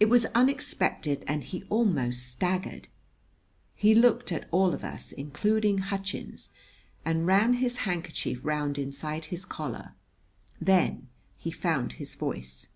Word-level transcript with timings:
It 0.00 0.08
was 0.08 0.26
unexpected 0.34 1.22
and 1.28 1.44
he 1.44 1.62
almost 1.70 2.26
staggered. 2.28 2.88
He 3.76 3.94
looked 3.94 4.32
at 4.32 4.48
all 4.50 4.74
of 4.74 4.82
us, 4.82 5.12
including 5.12 5.78
Hutchins, 5.78 6.50
and 7.04 7.24
ran 7.24 7.52
his 7.54 7.76
handkerchief 7.86 8.44
round 8.44 8.78
inside 8.78 9.26
his 9.26 9.44
collar. 9.44 9.92
Then 10.60 11.06
he 11.38 11.52
found 11.52 11.92
his 11.92 12.16
voice. 12.16 12.66